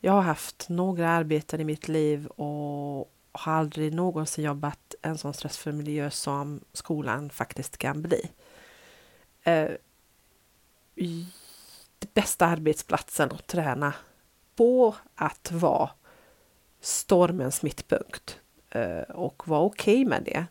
jag 0.00 0.12
har 0.12 0.22
haft 0.22 0.68
några 0.68 1.10
arbeten 1.10 1.60
i 1.60 1.64
mitt 1.64 1.88
liv 1.88 2.26
och 2.26 3.10
har 3.32 3.52
aldrig 3.52 3.94
någonsin 3.94 4.44
jobbat 4.44 4.94
en 5.02 5.18
sån 5.18 5.34
stressfull 5.34 5.72
miljö 5.72 6.10
som 6.10 6.60
skolan 6.72 7.30
faktiskt 7.30 7.76
kan 7.76 8.02
bli. 8.02 8.30
Eh, 9.42 9.70
bästa 12.14 12.46
arbetsplatsen 12.46 13.32
att 13.32 13.46
träna 13.46 13.94
på 14.56 14.94
att 15.14 15.52
vara 15.52 15.90
stormens 16.80 17.62
mittpunkt 17.62 18.40
eh, 18.70 19.00
och 19.00 19.48
vara 19.48 19.60
okej 19.60 19.94
okay 19.94 20.08
med 20.08 20.22
det. 20.24 20.46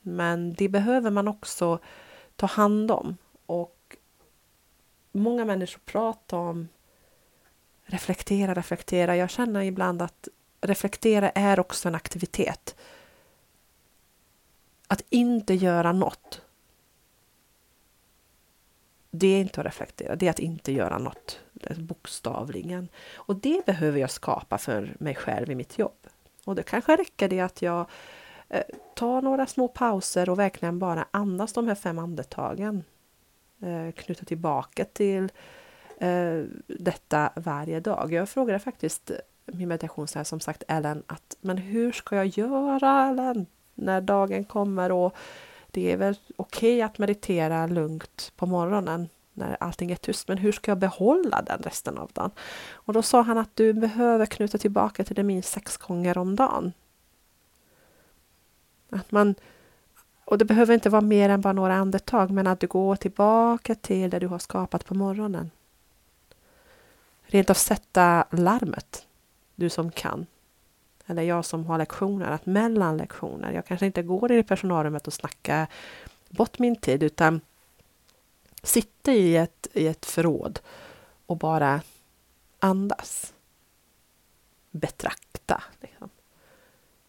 Men 0.00 0.54
det 0.54 0.68
behöver 0.68 1.10
man 1.10 1.28
också 1.28 1.78
ta 2.36 2.46
hand 2.46 2.90
om. 2.90 3.16
Många 5.16 5.44
människor 5.44 5.80
pratar 5.84 6.36
om 6.36 6.68
reflektera, 7.84 8.54
reflektera. 8.54 9.16
Jag 9.16 9.30
känner 9.30 9.62
ibland 9.62 10.02
att 10.02 10.28
reflektera 10.60 11.30
är 11.30 11.60
också 11.60 11.88
en 11.88 11.94
aktivitet. 11.94 12.76
Att 14.88 15.02
inte 15.10 15.54
göra 15.54 15.92
något 15.92 16.42
det 19.18 19.26
är 19.26 19.40
inte 19.40 19.60
att 19.60 19.66
reflektera, 19.66 20.16
det 20.16 20.26
är 20.26 20.30
att 20.30 20.38
inte 20.38 20.72
göra 20.72 20.98
något 20.98 21.40
bokstavligen. 21.76 22.88
Och 23.14 23.36
det 23.36 23.66
behöver 23.66 24.00
jag 24.00 24.10
skapa 24.10 24.58
för 24.58 24.96
mig 24.98 25.14
själv 25.14 25.50
i 25.50 25.54
mitt 25.54 25.78
jobb. 25.78 26.06
Och 26.44 26.54
det 26.54 26.62
kanske 26.62 26.96
räcker 26.96 27.28
det 27.28 27.40
att 27.40 27.62
jag 27.62 27.86
eh, 28.48 28.62
tar 28.94 29.22
några 29.22 29.46
små 29.46 29.68
pauser 29.68 30.30
och 30.30 30.38
verkligen 30.38 30.78
bara 30.78 31.06
andas 31.10 31.52
de 31.52 31.68
här 31.68 31.74
fem 31.74 31.98
andetagen. 31.98 32.84
Eh, 33.60 33.92
knyta 33.92 34.24
tillbaka 34.24 34.84
till 34.84 35.32
eh, 35.98 36.42
detta 36.66 37.32
varje 37.36 37.80
dag. 37.80 38.12
Jag 38.12 38.28
frågade 38.28 38.58
faktiskt 38.58 39.10
min 39.46 39.68
meditationslärare 39.68 40.24
som 40.24 40.40
sagt 40.40 40.62
Ellen 40.68 41.02
att 41.06 41.36
men 41.40 41.58
hur 41.58 41.92
ska 41.92 42.16
jag 42.16 42.26
göra 42.26 43.08
Ellen 43.08 43.46
när 43.74 44.00
dagen 44.00 44.44
kommer 44.44 44.92
och 44.92 45.16
det 45.70 45.92
är 45.92 45.96
väl 45.96 46.16
okej 46.36 46.74
okay 46.76 46.82
att 46.82 46.98
meditera 46.98 47.66
lugnt 47.66 48.32
på 48.36 48.46
morgonen. 48.46 49.08
när 49.32 49.56
allting 49.60 49.92
är 49.92 49.96
tyst, 49.96 50.28
men 50.28 50.38
hur 50.38 50.52
ska 50.52 50.70
jag 50.70 50.78
behålla 50.78 51.42
den 51.42 51.62
resten 51.62 51.98
av 51.98 52.10
dagen? 52.12 52.30
Och 52.70 52.92
då 52.92 53.02
sa 53.02 53.22
han 53.22 53.38
att 53.38 53.56
du 53.56 53.72
behöver 53.72 54.26
knyta 54.26 54.58
tillbaka 54.58 55.04
till 55.04 55.16
det 55.16 55.22
minst 55.22 55.52
sex 55.52 55.76
gånger 55.76 56.18
om 56.18 56.36
dagen. 56.36 56.72
Att 58.90 59.12
man, 59.12 59.34
och 60.26 60.38
det 60.38 60.44
behöver 60.44 60.74
inte 60.74 60.90
vara 60.90 61.02
mer 61.02 61.28
än 61.28 61.40
bara 61.40 61.52
några 61.52 61.74
andetag, 61.74 62.30
men 62.30 62.46
att 62.46 62.60
du 62.60 62.66
går 62.66 62.96
tillbaka 62.96 63.74
till 63.74 64.10
det 64.10 64.18
du 64.18 64.26
har 64.26 64.38
skapat 64.38 64.84
på 64.84 64.94
morgonen. 64.94 65.50
Rent 67.22 67.50
av 67.50 67.54
sätta 67.54 68.24
larmet, 68.30 69.06
du 69.54 69.70
som 69.70 69.90
kan. 69.90 70.26
Eller 71.06 71.22
jag 71.22 71.44
som 71.44 71.66
har 71.66 71.78
lektioner, 71.78 72.30
att 72.30 72.46
mellan 72.46 72.96
lektioner, 72.96 73.52
jag 73.52 73.66
kanske 73.66 73.86
inte 73.86 74.02
går 74.02 74.32
i 74.32 74.42
personalrummet 74.42 75.06
och 75.06 75.12
snackar 75.12 75.66
bort 76.28 76.58
min 76.58 76.76
tid, 76.76 77.02
utan 77.02 77.40
sitter 78.62 79.12
i 79.12 79.36
ett, 79.36 79.66
i 79.72 79.86
ett 79.86 80.06
förråd 80.06 80.60
och 81.26 81.36
bara 81.36 81.80
andas. 82.58 83.34
Betrakta. 84.70 85.62
Liksom. 85.80 86.10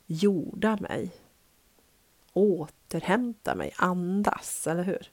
Jorda 0.05 0.77
mig. 0.81 1.11
Återhämta 2.87 3.55
mig. 3.55 3.73
Andas, 3.77 4.67
eller 4.67 4.83
hur? 4.83 5.11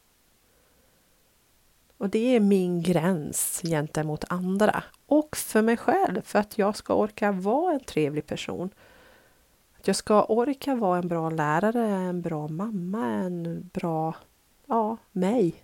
Och 1.98 2.10
det 2.10 2.36
är 2.36 2.40
min 2.40 2.82
gräns 2.82 3.62
gentemot 3.64 4.24
andra 4.28 4.84
och 5.06 5.36
för 5.36 5.62
mig 5.62 5.76
själv 5.76 6.22
för 6.22 6.38
att 6.38 6.58
jag 6.58 6.76
ska 6.76 6.94
orka 6.94 7.32
vara 7.32 7.74
en 7.74 7.84
trevlig 7.84 8.26
person. 8.26 8.70
Att 9.78 9.86
jag 9.86 9.96
ska 9.96 10.24
orka 10.24 10.74
vara 10.74 10.98
en 10.98 11.08
bra 11.08 11.30
lärare, 11.30 11.86
en 11.86 12.22
bra 12.22 12.48
mamma, 12.48 13.06
en 13.06 13.70
bra, 13.72 14.14
ja, 14.66 14.96
mig. 15.12 15.54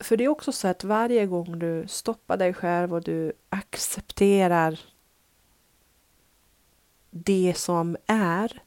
För 0.00 0.16
det 0.16 0.24
är 0.24 0.28
också 0.28 0.52
så 0.52 0.68
att 0.68 0.84
varje 0.84 1.26
gång 1.26 1.58
du 1.58 1.84
stoppar 1.88 2.36
dig 2.36 2.54
själv 2.54 2.94
och 2.94 3.02
du 3.02 3.32
accepterar 3.48 4.80
det 7.28 7.54
som 7.56 7.96
är 8.06 8.62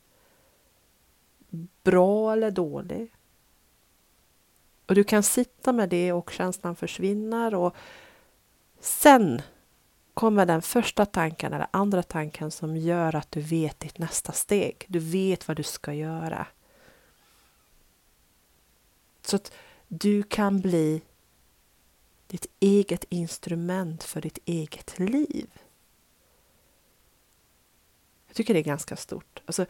bra 1.83 2.33
eller 2.33 2.51
dålig. 2.51 3.13
Och 4.85 4.95
du 4.95 5.03
kan 5.03 5.23
sitta 5.23 5.73
med 5.73 5.89
det 5.89 6.13
och 6.13 6.31
känslan 6.31 6.75
försvinner 6.75 7.55
och 7.55 7.75
sen 8.79 9.41
kommer 10.13 10.45
den 10.45 10.61
första 10.61 11.05
tanken 11.05 11.53
eller 11.53 11.67
andra 11.71 12.03
tanken 12.03 12.51
som 12.51 12.77
gör 12.77 13.15
att 13.15 13.31
du 13.31 13.41
vet 13.41 13.79
ditt 13.79 13.97
nästa 13.97 14.31
steg. 14.31 14.85
Du 14.87 14.99
vet 14.99 15.47
vad 15.47 15.57
du 15.57 15.63
ska 15.63 15.93
göra. 15.93 16.47
Så 19.21 19.35
att 19.35 19.51
du 19.87 20.23
kan 20.23 20.59
bli 20.59 21.01
ditt 22.27 22.45
eget 22.59 23.05
instrument 23.09 24.03
för 24.03 24.21
ditt 24.21 24.39
eget 24.45 24.99
liv. 24.99 25.60
Jag 28.31 28.35
tycker 28.35 28.53
det 28.53 28.59
är 28.59 28.63
ganska 28.63 28.95
stort. 28.95 29.41
Alltså, 29.45 29.65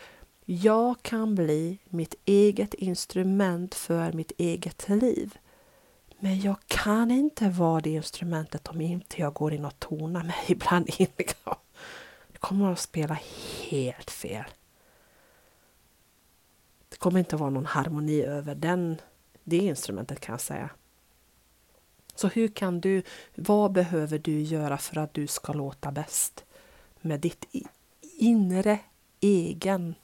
jag 0.46 1.02
kan 1.02 1.36
bli 1.36 1.78
mitt 1.86 2.16
eget 2.26 2.74
instrument 2.74 3.76
för 3.76 4.14
mitt 4.14 4.32
eget 4.38 4.90
liv. 4.90 5.38
Men 6.20 6.42
jag 6.42 6.56
kan 6.68 7.12
inte 7.12 7.50
vara 7.50 7.82
det 7.82 7.90
instrumentet 7.90 8.68
om 8.68 8.82
inte 8.82 9.22
jag 9.22 9.34
går 9.34 9.54
in 9.54 9.66
och 9.66 9.80
tonar 9.80 10.24
mig 10.24 10.36
ibland 10.48 10.90
in. 10.98 11.08
Liksom. 11.18 11.56
Det 12.32 12.38
kommer 12.40 12.72
att 12.72 12.80
spela 12.80 13.18
helt 13.70 14.12
fel. 14.12 14.46
Det 16.90 16.98
kommer 16.98 17.20
inte 17.20 17.36
att 17.36 17.40
vara 17.40 17.50
någon 17.50 17.66
harmoni 17.66 18.22
över 18.22 18.56
den, 18.56 19.02
det 19.44 19.58
instrumentet 19.58 20.20
kan 20.20 20.34
jag 20.34 20.42
säga. 20.42 20.70
Så 22.16 22.28
hur 22.28 22.48
kan 22.48 22.82
du, 22.82 23.04
vad 23.36 23.72
behöver 23.72 24.20
du 24.20 24.42
göra 24.42 24.78
för 24.78 24.98
att 24.98 25.14
du 25.14 25.28
ska 25.28 25.54
låta 25.54 25.92
bäst 25.92 26.46
med 27.02 27.20
ditt 27.20 27.46
inre 28.22 28.80
egen 29.20 29.96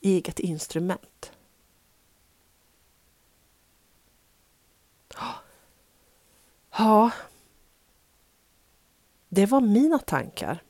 eget 0.00 0.38
instrument. 0.38 1.32
Ja, 6.70 7.10
det 9.28 9.46
var 9.46 9.60
mina 9.60 9.98
tankar 9.98 10.62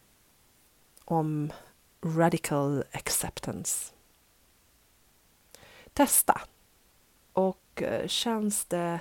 om 1.05 1.53
radical 2.03 2.85
acceptance. 2.93 3.93
Testa. 5.93 6.41
Och 7.33 7.83
eh, 7.83 8.07
känns 8.07 8.65
det 8.65 9.01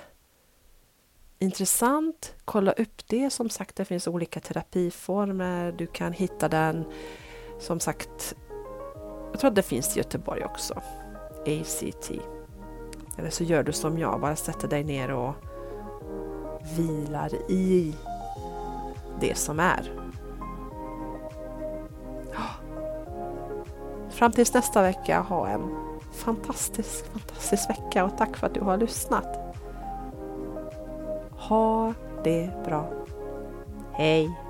intressant, 1.38 2.34
kolla 2.44 2.72
upp 2.72 3.06
det. 3.06 3.30
Som 3.30 3.50
sagt, 3.50 3.76
det 3.76 3.84
finns 3.84 4.06
olika 4.06 4.40
terapiformer. 4.40 5.72
Du 5.72 5.86
kan 5.86 6.12
hitta 6.12 6.48
den 6.48 6.84
som 7.58 7.80
sagt 7.80 8.36
jag 9.30 9.40
tror 9.40 9.48
att 9.48 9.54
det 9.54 9.62
finns 9.62 9.96
i 9.96 9.98
Göteborg 9.98 10.44
också. 10.44 10.74
ACT. 11.46 12.10
Eller 13.18 13.30
så 13.30 13.44
gör 13.44 13.62
du 13.62 13.72
som 13.72 13.98
jag, 13.98 14.20
bara 14.20 14.36
sätter 14.36 14.68
dig 14.68 14.84
ner 14.84 15.10
och 15.10 15.34
vilar 16.76 17.50
i 17.50 17.94
det 19.20 19.38
som 19.38 19.60
är. 19.60 19.92
Ah. 22.34 22.62
Fram 24.10 24.32
tills 24.32 24.54
nästa 24.54 24.82
vecka, 24.82 25.20
ha 25.20 25.48
en 25.48 25.62
fantastisk, 26.12 27.12
fantastisk 27.12 27.70
vecka 27.70 28.04
och 28.04 28.18
tack 28.18 28.36
för 28.36 28.46
att 28.46 28.54
du 28.54 28.60
har 28.60 28.76
lyssnat. 28.76 29.47
Ha 31.48 31.94
det 32.24 32.50
bra. 32.64 32.84
Hej! 33.92 34.47